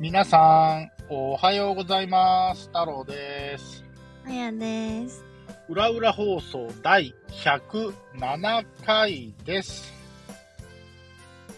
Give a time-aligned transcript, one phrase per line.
[0.00, 2.68] 皆さん、おはようございます。
[2.68, 3.84] 太郎です。
[4.26, 5.22] あやです。
[5.68, 9.92] 裏裏放送第107回です。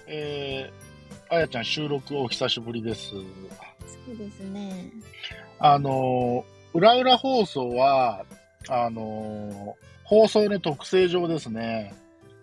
[0.08, 3.11] えー、あやちゃん収録お久しぶりです。
[3.11, 3.16] そ
[4.12, 4.90] うですね。
[5.61, 8.24] あのー、裏裏放送は、
[8.68, 11.95] あのー放送の特性上ですね、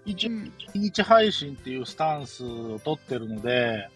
[0.04, 0.52] 一うん。
[0.74, 3.90] 日配信っていうスタンスを取ってるので、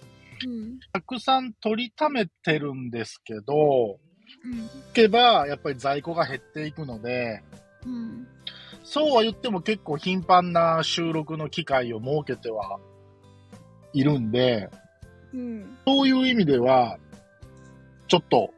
[0.45, 0.79] うん。
[0.91, 3.99] たくさん取りためてるんですけど、
[4.45, 4.59] うん。
[4.59, 7.41] いけば、やっぱり在庫が減っていくので、
[7.85, 8.27] うん。
[8.83, 12.79] そうは言っても結構頻繁な収録の機会を設けては
[13.93, 14.69] いるんで、
[15.33, 15.77] うん。
[15.85, 16.97] そういう意味では、
[18.07, 18.53] ちょっと、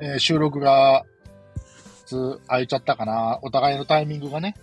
[0.00, 1.04] えー収録が、
[2.04, 3.38] つ空いちゃったかな。
[3.42, 4.54] お互いのタイミングがね、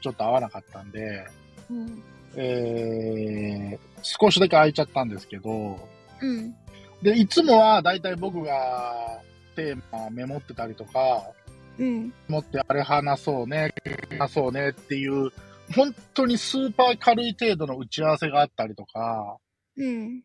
[0.00, 1.26] ちょっと合わなかったんで、
[1.70, 2.02] うん。
[2.36, 5.50] えー少しだけ空いちゃったんですけど、
[6.20, 6.54] うん。
[7.02, 9.20] で、いつもはだいたい僕が
[9.56, 11.22] テーマメモってたりとか、
[11.78, 12.12] うん。
[12.28, 13.72] 持ってあれ話そうね、
[14.18, 15.30] 話そうねっていう、
[15.74, 19.36] 本当にスーパー軽い程度の打ち合わせがあったりとか、
[19.76, 20.22] うん。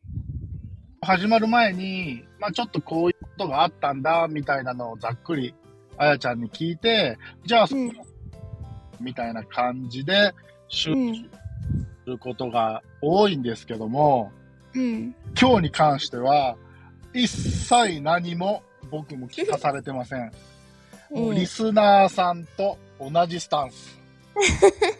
[1.02, 5.54] 始まる前に、まあちょっとこういうことがあったんだ、みたいなのをざっくり、
[5.98, 7.92] あやちゃんに聞いて、じゃあ、うん
[9.00, 10.32] みたいな感じで、
[10.70, 11.30] 収録
[12.06, 14.32] ることが多いんですけども、
[14.74, 15.16] うん。
[15.40, 16.56] 今日に関しては、
[17.14, 20.32] 一切何も僕も聞かされてません。
[21.12, 24.00] も うリスナーさんと同じスタンス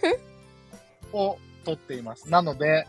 [1.12, 2.30] を取っています。
[2.30, 2.88] なので、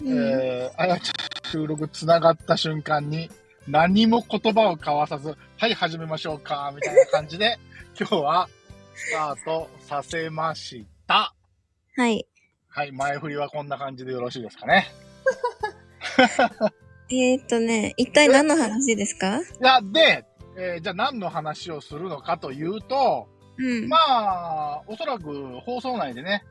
[0.00, 0.16] うん。
[0.16, 3.30] えー、あやちゃん収録つながった瞬間に
[3.66, 7.58] 何も言葉を交わさず、はい、始めましょうか、みたいな感じで、
[7.98, 8.48] 今日は
[8.94, 11.34] スタートさせました。
[11.96, 12.26] はい。
[12.70, 14.86] はい、前振りはこんな感じでよろしいですかね。
[17.10, 19.38] えーっとね、一体何の話ですか？
[19.40, 20.24] いや、で、
[20.56, 23.88] えーじゃあ何の話をするのかというと、うん。
[23.88, 26.44] まあ、おそらく放送内でね、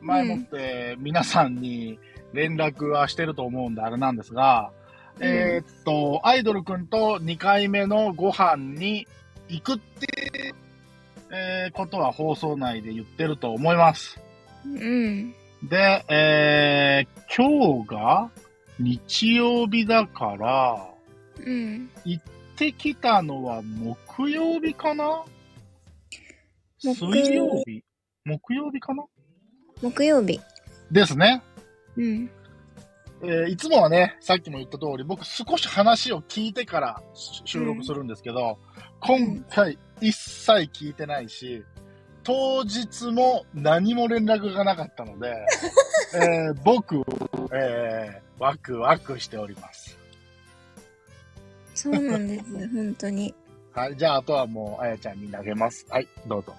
[0.00, 1.98] 前もって皆さんに
[2.32, 4.72] 連絡はしてると思うんであれなんですが、
[5.18, 9.06] うんえーっと、アイドルくんと2回目のご飯に
[9.48, 10.54] 行くって、
[11.30, 14.18] えーことは放送内で言ってると思います。
[14.64, 15.34] うん。
[15.62, 18.30] で、えー今日が
[18.78, 20.90] 日曜日だから、
[21.44, 21.90] うん。
[22.04, 22.24] 行っ
[22.56, 25.24] てきたのは木曜日かな？
[26.82, 27.82] 木水曜日
[28.24, 29.04] 木曜日かな？
[29.82, 30.40] 木曜日。
[30.90, 31.42] ですね。
[31.96, 32.30] うん。
[33.22, 38.58] えーいつもはね、さっきも言った通り、僕少し話を聞いてからし収録するんですけど、
[39.00, 41.64] 今回一切聞いてないし、
[42.26, 45.32] 当日も何も連絡がなかったので、
[46.12, 46.96] えー僕、
[47.54, 49.96] えーワクワクしております。
[51.72, 52.44] そうなんです。
[52.74, 53.32] 本当に。
[53.72, 55.86] はい、じゃああとはもう、あやちゃんに投げます。
[55.88, 56.52] はい、どうぞ。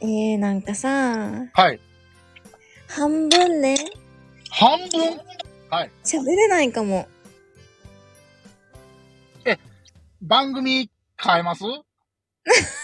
[0.00, 0.88] えー、なんかさ、
[1.52, 1.78] はい。
[2.88, 3.76] 半分ね、
[4.50, 5.20] 半分？
[5.70, 5.90] はい。
[6.02, 7.06] 喋れないかも。
[10.20, 10.90] 番組
[11.22, 11.62] 変えます？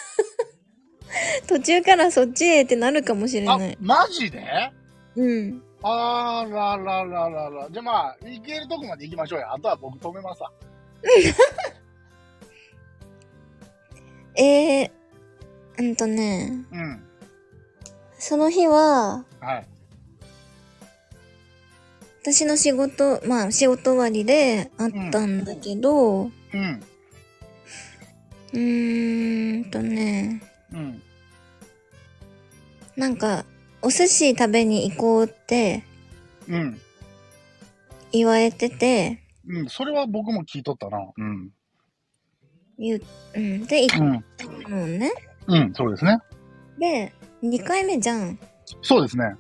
[1.49, 4.43] 途中からそっちへってなるかもしれあない。、マジで？
[5.17, 5.63] うん。
[5.83, 7.69] あららららら。
[7.71, 9.53] じゃあまあ、行けるとこまで行きましょうよ。
[9.53, 10.53] あとは僕止めますわ。
[14.37, 14.91] えー、
[15.79, 17.03] うんとね、うん。
[18.19, 19.67] その日は、はい。
[22.23, 26.83] 私の仕事、まあ仕事終わりであったんだけど、ううん。
[28.53, 30.43] ーんとね、
[30.73, 31.03] うん。
[32.97, 33.45] なんか、
[33.83, 35.85] お寿司食べに行こうって
[36.49, 36.81] うん。
[38.13, 39.69] 言われてて、うん。
[39.69, 40.99] それは僕も聞いとったな。
[41.17, 41.51] うん。
[42.79, 43.03] 言う、
[43.35, 44.17] うん、で、行うん。
[44.17, 45.13] ったのね。
[45.47, 45.73] うん。
[45.75, 46.19] そうですね。
[46.79, 47.13] で、
[47.43, 48.39] 2回目じゃん、
[48.83, 49.35] そうですね。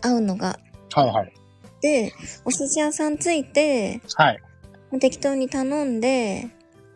[0.00, 0.58] 会うのが。
[0.94, 1.32] はいはい。
[1.80, 2.12] で、
[2.44, 4.40] お寿司屋さん着いて、はい。
[5.00, 6.48] 適当に頼んで、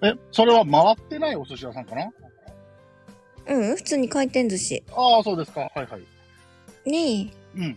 [0.03, 2.11] え、それは回ってないお寿司屋さんかな？
[3.49, 5.61] うん、普通に回転寿司ああ、そうですか。
[5.61, 6.91] はいはい。
[6.91, 7.77] にうん。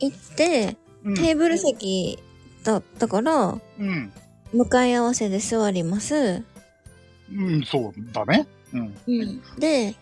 [0.00, 1.14] 行って、うん。
[1.14, 2.18] テーブル席
[2.62, 4.12] だったから、うん。
[4.52, 6.42] 向かい合わせで座ります。
[7.32, 8.46] うん、そうだね。
[8.72, 8.96] うん。
[9.06, 9.42] うん。
[9.58, 9.94] で、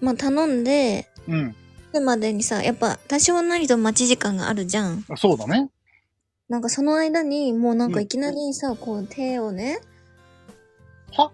[0.00, 1.54] まあ頼んで、うん。
[1.92, 5.04] でまでにさ、やっぱ多少なりと待ち時間があるじゃん。
[5.16, 5.70] そうだね。
[6.48, 9.80] なんかその間に、もうなんかうんいきなりさ、こう手をね、
[11.12, 11.32] は？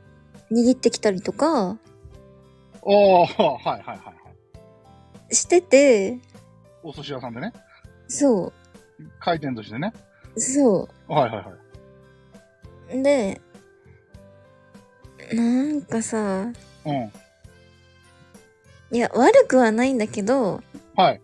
[0.50, 1.76] 握ってきたりとか
[2.82, 4.12] おー、はいはいはいは
[5.30, 5.34] い。
[5.34, 6.18] してて、
[6.82, 7.52] お寿司屋さんでね。
[8.08, 8.52] そ
[9.20, 9.92] 回転寿司でね。
[10.34, 11.52] う、そはいはいは
[12.94, 13.02] い。
[13.02, 13.40] で、
[15.32, 16.52] なんかさ、
[16.84, 17.12] うん。
[18.90, 20.60] いや、悪くはないんだけど、
[20.96, 21.20] はい。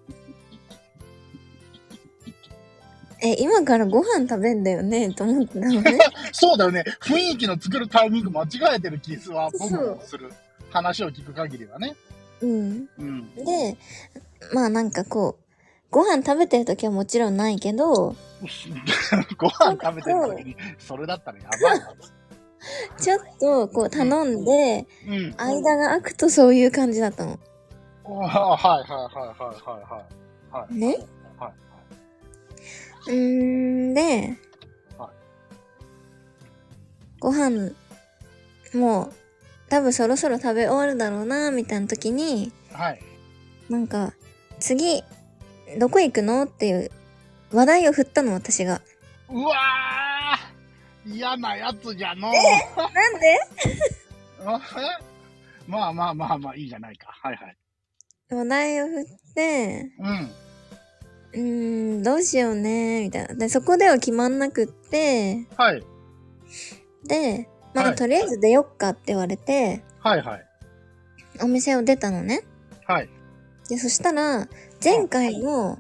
[3.21, 5.13] え、今からご飯食べんだよね？
[5.13, 5.99] と思ってたのね。
[6.33, 6.85] そうだよね。
[7.01, 10.33] 雰囲気の作るタイミング間違えてる気は僕もする。
[10.71, 11.97] 話を聞く限りはね。
[12.41, 12.89] うん。
[12.99, 13.35] うん。
[13.35, 13.77] で、
[14.53, 15.45] まあなんかこう、
[15.91, 18.15] ご飯食べてる時はもちろんないけど、
[19.37, 21.95] ご飯食べてる時に、それだったらやばいな。
[22.99, 25.35] ちょっとこう頼んで、うん。
[25.37, 27.39] 間が空くとそういう感じだったの。
[28.05, 30.29] あはいはいはいはいはいはい。
[30.51, 30.75] はい。
[30.75, 30.99] ね？
[31.39, 33.11] はい。
[33.11, 34.37] うーんで、
[34.99, 35.11] はい
[37.21, 37.73] ご飯、
[38.75, 39.13] もう、
[39.69, 43.01] 多分そろそろ食べ終わるだろうな、みたいな時に、はい。
[43.69, 44.15] なんか、
[44.61, 45.03] 次、
[45.79, 46.45] どこ行くの？
[46.45, 46.91] っていう
[47.53, 48.81] 話題を振ったの、私が。
[49.31, 52.33] うわー嫌なやつじゃのう。
[52.33, 53.39] なんで？
[54.45, 54.61] あ
[55.67, 57.09] まあまあまあまあ、いいじゃないか。
[57.11, 57.57] はいはい。
[58.31, 59.05] 話題を振っ
[59.35, 60.31] て、うん。
[61.33, 63.35] うーん、どうしようね、みたいな。
[63.35, 65.83] で、そこでは決まんなくって、はい。
[67.07, 67.49] で、
[67.95, 70.47] とりあえず出よっかって言われて、はいはい。
[71.43, 72.45] お店を出たのね。
[72.87, 73.09] はい。
[73.69, 74.49] で、そしたら、
[74.83, 75.79] 前回の、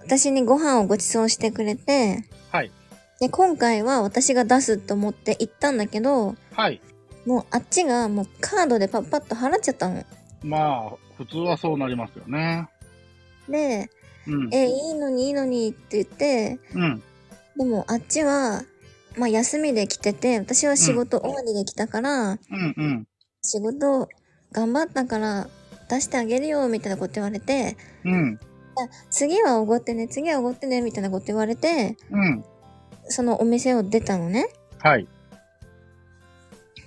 [0.00, 2.72] 私にご飯をご馳走してくれて、はい。
[3.20, 6.80] で、今回は私が出すと思って行ったんだけど、はい。
[7.26, 10.04] もうあっちがもうカードでパッパッと払っちゃったの。
[10.42, 12.68] まあ、普通はそうなりますよね。
[13.48, 13.90] で、
[14.26, 14.54] うん。
[14.54, 17.02] え、いいのにいいのにって言って、うん。
[17.56, 18.62] でもあっちは、
[19.18, 22.38] まあ休みで来てて、私は仕事終わりで来たから、うん
[22.76, 23.08] うん。
[23.42, 24.08] 仕事
[24.52, 25.48] 頑張ったから
[25.88, 28.38] 出してあげるよ、みたいなこと言われて、うん。
[28.76, 32.44] あ次はおごってね、次はおごってね、みたいなこと言われて、うん。
[33.08, 34.48] そのお店を出たのね。
[34.78, 35.08] はい。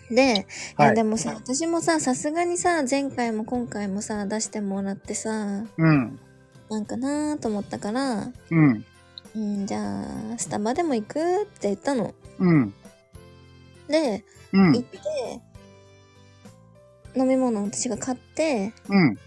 [0.10, 6.19] で、いやはいでもさ、私もさ、さすがにさ、前回も今回もさ、出してもらってさ、うん。
[6.69, 8.86] なんかなーと思ったから、うん。
[9.36, 10.01] うん、じゃ
[10.34, 12.13] あ、スタバでも行くって言ったの。
[12.39, 12.74] うん。
[13.88, 14.24] で、
[14.54, 14.83] うん行っ。
[14.83, 15.00] て、
[17.16, 19.18] 飲み物を私が買って、うん。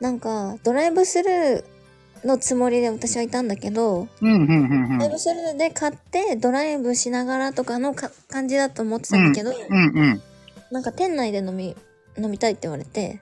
[0.00, 4.32] なんか、ドライブスルーのつもりで私はいたんだけど、うん。
[4.32, 4.48] うん。
[4.48, 4.98] うん。
[4.98, 9.76] ドライブスルーで買って、ドライブしながらとかのか感じだと思ってたんだけど、うん。
[9.76, 10.22] うん。
[10.70, 11.76] なんか店内で飲み、
[12.18, 13.20] 飲みたいって言われて、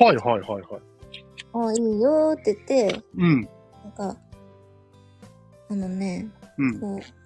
[0.00, 0.82] はいはいはいはい。
[1.54, 3.48] ああ、いいよって言って、うん。
[3.84, 4.16] なんか、
[5.70, 6.28] あのね、
[6.58, 6.80] うん。
[6.80, 7.17] こう、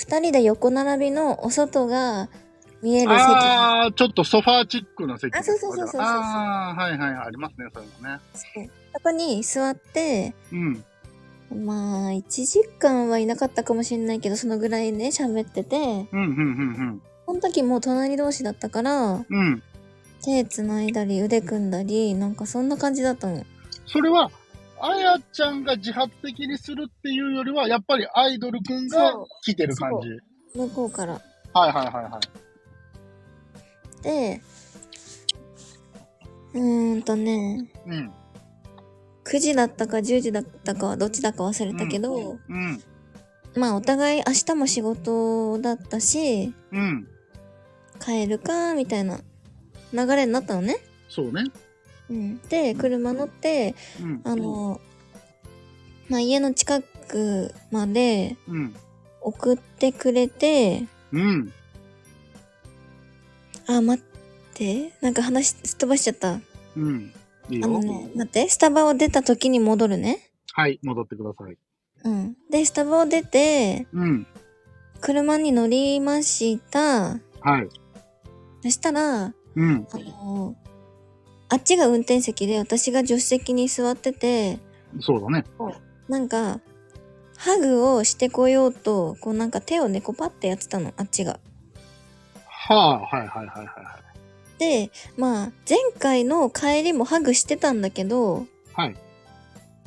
[0.00, 2.30] 二人で横並びのお外が
[2.82, 3.20] 見える席。
[3.20, 5.36] ああ、ちょっとソファーチックな席。
[5.36, 7.26] あそうそうそうそうああ、はいはいはい。
[7.26, 8.18] ありますね、そういうのね。
[8.32, 10.84] そこに座って、うん。
[11.66, 19.24] まあ、1時間はいなかったかもしれないけど、そのぐらいね、喋ってて、うん、うん、うん、その時もう隣同士だったから、うん。
[19.28, 19.62] うん。
[20.24, 23.44] 手繋いだり、腕組んだり、なんかそんな感じだったの。
[23.84, 24.30] それは、
[24.82, 30.58] あやちゃんが自発的にするっていうよりは、やっぱりアイドルくんが来てる感じ。
[30.58, 31.20] 向こうから。
[31.52, 32.20] はいはいはいは
[34.00, 34.02] い。
[34.02, 34.40] で、
[36.54, 38.12] うーんとね、うん。
[39.24, 42.82] 9時だったか10時だったかはどっちだか忘れたけど、うん。
[43.54, 47.06] まあお互い明日も仕事だったし、うん。
[48.00, 49.20] 帰るか、みたいな
[49.92, 50.78] 流れになったのね。
[51.08, 51.44] そうね。
[52.10, 52.40] うん。
[52.48, 54.20] で、車乗って、うん。
[54.24, 54.80] あの、
[56.08, 58.74] まあ家の近くまでうん。
[59.22, 61.52] 送ってくれて、うん。
[63.66, 64.92] あ、待って。
[65.00, 66.40] なんか話すっ飛ばしちゃった。
[66.76, 67.12] うん。
[67.48, 67.66] いいよ。
[67.66, 68.48] あのね、待って。
[68.48, 70.30] スタバを出た時に戻るね。
[70.52, 71.56] はい、戻ってください。
[72.04, 72.36] うん。
[72.50, 74.26] で、スタバを出て、うん。
[75.00, 77.10] 車に乗りました。
[77.10, 77.18] は
[77.62, 77.68] い。
[78.62, 79.86] そしたら、うん。
[79.90, 80.56] あの、
[81.50, 84.58] あっちが運転席で私が助手席に座ってて、
[85.00, 85.44] そうだね。
[86.08, 86.60] なんか、
[87.36, 91.38] ハグをしてこようと、こうなんか手をね、こうパッてやってたの、あっちが。
[92.46, 94.58] はあ、はいはいはいはいはい。
[94.58, 98.96] で、まあ、前回の帰りもハグしてたんだけど、はい。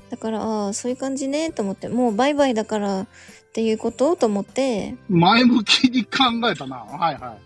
[0.10, 3.08] だから、ああ、そういう感じね、と思って、もうバイバイだからっ
[3.54, 4.16] ていうこと？
[4.16, 6.78] と思って、前向きに考えたな。
[6.78, 7.38] はいは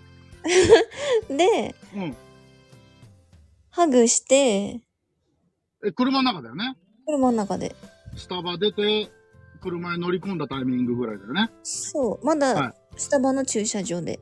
[1.30, 1.98] で、い。
[1.98, 2.16] うん。
[3.77, 4.81] ハグして、
[5.86, 6.75] え、車の中だよね。
[7.05, 7.75] 車の中で。
[8.15, 9.12] スタバ出て、
[9.62, 11.51] 車に乗り込んだタイミングぐらいだよね。
[11.62, 14.19] そう、まはだ、スタバの駐車場で。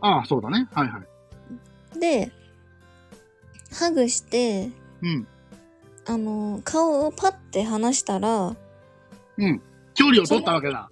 [0.00, 0.66] ああ、そうだね。
[0.72, 1.04] はいは
[1.94, 2.00] い。
[2.00, 2.32] で、
[3.72, 4.70] ハグして、
[5.02, 5.28] うん。
[6.06, 8.56] あの、顔をパッて離したら、
[9.36, 9.62] うん。
[9.94, 10.90] 距離を取ったわけだ。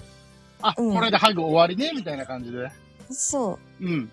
[0.63, 2.71] あ、うんこれでハグ終わりね、みたいな感じで。
[3.11, 3.85] そう。
[3.85, 4.11] うん。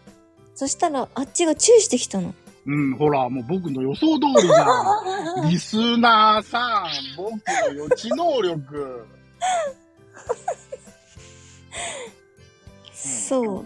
[0.56, 2.34] そしたら、あっちがチューしてきたの。
[2.66, 5.50] うん、ほら、もう僕の予想通りじゃん。
[5.50, 9.08] リスナーさん、僕の予知能力。
[12.94, 13.66] そ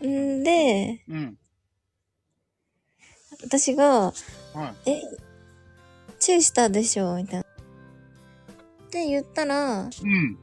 [0.00, 0.06] う。
[0.06, 1.38] んで、うん。
[3.42, 4.12] 私が、
[4.54, 4.90] はい。
[4.90, 5.02] え、
[6.20, 7.42] チューしたでしょみたいな。
[7.42, 7.44] っ
[8.90, 10.38] て言ったら、うん。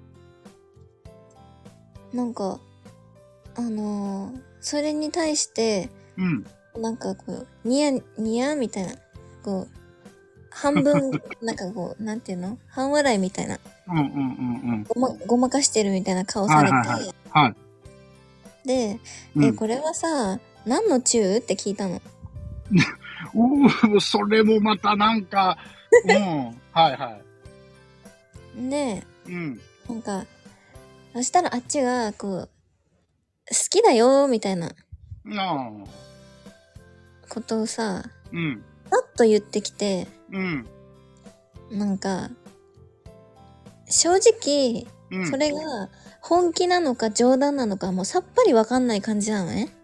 [2.11, 2.59] なんか、
[3.55, 6.45] あのーそれに対して、うん。
[6.77, 8.93] なんかこう、ニヤニヤみたいな、
[9.43, 9.67] こう、
[10.51, 11.11] 半分、
[11.41, 12.57] なんかこう、なんていうの？
[12.67, 13.59] 半笑いみたいな。
[13.87, 14.21] うんうんうんう
[14.77, 14.83] ん。
[14.87, 18.67] ごま、ごまかしてるみたいな顔されて、はいはいはいはい。
[18.67, 18.99] で、
[19.35, 22.01] うん、え、これはさ、何のチューって聞いたの？
[23.33, 25.57] うーそれもまたなんか、
[26.05, 26.61] うん。
[26.71, 27.19] はいは
[28.55, 29.31] で、い。
[29.31, 29.61] うん。
[29.87, 30.25] なんか、
[31.13, 32.49] そしたらあっちが、こう、
[33.49, 34.71] 好きだよ、みたいなあ
[35.25, 35.69] あ。
[37.29, 38.63] ことをさ、うん。
[38.89, 40.67] パッと言ってきて、うん。
[41.71, 42.29] なんか、
[43.87, 45.29] 正直、うん。
[45.29, 45.89] それが
[46.21, 49.75] 本気なのか冗談なのかもうさっぱりわかんない感じなのね。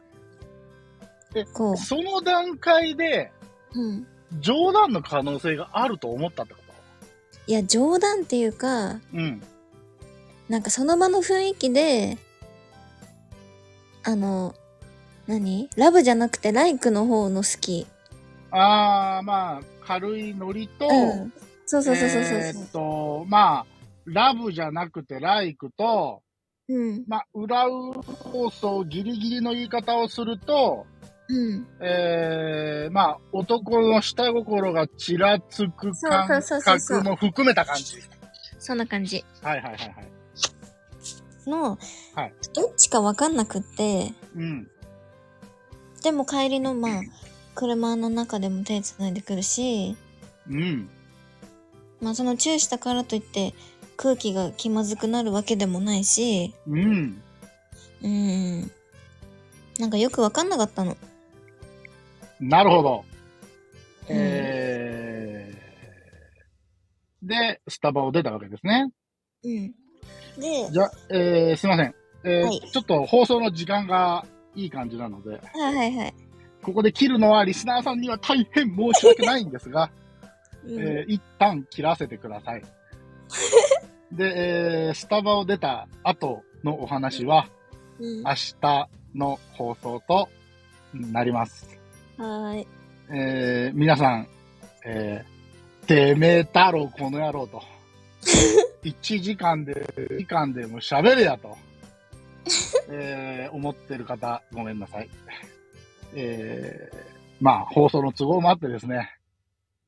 [1.35, 3.31] えこその段階で、
[3.73, 3.79] う。
[3.81, 4.07] うん。
[4.39, 6.59] 冗談の可能性があると思ったってこ
[7.47, 9.41] いや、冗談っていうか、とうん。
[10.49, 12.17] なんかその場の雰囲気で、
[14.03, 14.55] あの、
[15.27, 15.69] 何？
[15.75, 17.87] ラブじゃなくてライクの方の好き。
[18.51, 21.33] ああ、まあ、軽いノリと、うん。
[21.65, 22.37] そうそうそうそうそう。
[22.37, 23.65] えーっと、まあ、
[24.05, 26.21] ラブじゃなくてライクと、
[26.67, 27.03] うん。
[27.07, 30.85] まあ、裏放送ギリギリの言い方をすると、
[31.27, 31.67] うん。
[31.81, 37.97] えー、まあ、男の下心がちらつく感そうそうそうそう覚も含めた感じ。
[38.59, 39.25] そんな感じ。
[39.41, 40.15] はいはいはいはい。
[41.49, 41.77] の、
[42.15, 44.67] はいどっちかわかんなくって、うん。
[46.05, 47.01] でも帰りの、まあ、
[47.55, 49.97] 車の中でも手繋いでくるし、
[50.47, 50.87] うん。
[51.99, 53.55] まあそのチューしたからといって
[53.97, 57.21] 空気が気まずくなるわけでもないし、うん。
[58.03, 58.71] うーん。
[59.79, 60.95] なんかよくわかんなかったの。
[62.39, 63.03] なるほど。
[64.07, 68.91] うんえー、で、スタバを出たわけですね。
[69.43, 69.73] うん。
[70.39, 71.95] で、じゃ、えー、すいません。
[72.25, 76.13] えーはいちょっと放送の時間がいい感じなので、はいはいはい。
[76.63, 79.91] ここで切るのはリスナーさんには大変申し訳ないんですが、
[80.65, 82.63] うんえー一旦切らせてください。
[84.11, 87.47] で、えースタバを出た後のお話は、
[87.99, 90.29] うん明日の放送と
[90.93, 91.79] なります。
[92.17, 92.67] はーい。
[93.09, 94.27] えー皆さん、
[94.85, 95.35] えー
[95.87, 97.61] てめえ太郎この野郎と、
[98.83, 99.73] 1時間で、
[100.17, 101.55] 時間でも喋れやと、
[102.89, 105.09] えー思ってる方、ごめんなさい。
[106.15, 109.09] えーまあ、放送の都合もあってですね、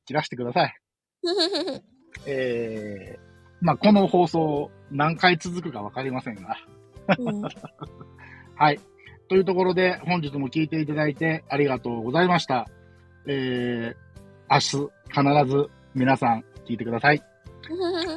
[0.06, 0.74] 切らしてください。
[2.26, 3.28] えー
[3.60, 6.56] まあ、この放送何回続くかわかりませんが。
[7.18, 7.42] うん
[8.56, 8.80] はい。
[9.28, 12.68] というところで、本日も聞いていただいてありがとうございました。
[13.26, 14.08] えー、
[14.50, 17.22] 明日必ず皆さん聞いてください。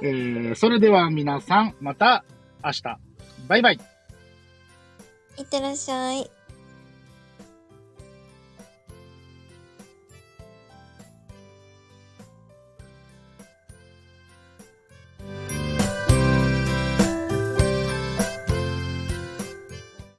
[0.02, 2.24] えー、それでは皆さん、また
[2.64, 2.84] 明日。
[3.48, 3.91] バイバイ。
[5.38, 6.41] いってらっしゃい。